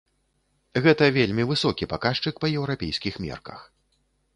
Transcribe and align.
Гэта 0.85 1.09
вельмі 1.19 1.47
высокі 1.53 1.91
паказчык 1.95 2.35
па 2.43 2.47
еўрапейскіх 2.61 3.13
мерках. 3.29 3.59